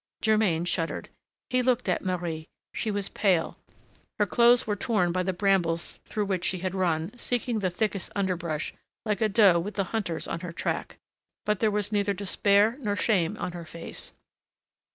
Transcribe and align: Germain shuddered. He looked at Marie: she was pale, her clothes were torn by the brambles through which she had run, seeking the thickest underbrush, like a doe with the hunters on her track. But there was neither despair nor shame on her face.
Germain 0.23 0.65
shuddered. 0.65 1.09
He 1.51 1.61
looked 1.61 1.87
at 1.87 2.03
Marie: 2.03 2.47
she 2.73 2.89
was 2.89 3.07
pale, 3.07 3.55
her 4.17 4.25
clothes 4.25 4.65
were 4.65 4.75
torn 4.75 5.11
by 5.11 5.21
the 5.21 5.31
brambles 5.31 5.99
through 6.05 6.25
which 6.25 6.43
she 6.43 6.57
had 6.57 6.73
run, 6.73 7.15
seeking 7.19 7.59
the 7.59 7.69
thickest 7.69 8.11
underbrush, 8.15 8.73
like 9.05 9.21
a 9.21 9.29
doe 9.29 9.59
with 9.59 9.75
the 9.75 9.83
hunters 9.93 10.27
on 10.27 10.39
her 10.39 10.51
track. 10.51 10.97
But 11.45 11.59
there 11.59 11.69
was 11.69 11.91
neither 11.91 12.13
despair 12.15 12.75
nor 12.79 12.95
shame 12.95 13.37
on 13.37 13.51
her 13.51 13.63
face. 13.63 14.13